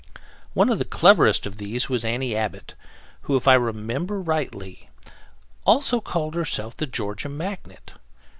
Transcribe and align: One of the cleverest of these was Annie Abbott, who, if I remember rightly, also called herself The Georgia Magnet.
One 0.55 0.69
of 0.71 0.79
the 0.79 0.83
cleverest 0.85 1.45
of 1.45 1.57
these 1.57 1.87
was 1.87 2.03
Annie 2.03 2.35
Abbott, 2.35 2.73
who, 3.21 3.35
if 3.35 3.47
I 3.47 3.53
remember 3.53 4.19
rightly, 4.19 4.89
also 5.63 6.01
called 6.01 6.33
herself 6.33 6.75
The 6.75 6.87
Georgia 6.87 7.29
Magnet. 7.29 7.93